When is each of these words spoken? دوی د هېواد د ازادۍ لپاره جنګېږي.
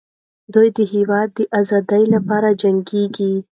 دوی 0.53 0.67
د 0.77 0.79
هېواد 0.93 1.27
د 1.33 1.39
ازادۍ 1.59 2.03
لپاره 2.13 2.49
جنګېږي. 2.61 3.33